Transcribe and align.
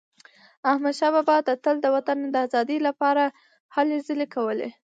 احمدشاه 0.71 1.11
بابا 1.15 1.35
تل 1.63 1.75
د 1.81 1.85
وطن 1.95 2.17
د 2.33 2.35
ازادی 2.47 2.77
لپاره 2.87 3.23
هلې 3.75 3.97
ځلي 4.07 4.27
کولي. 4.35 4.69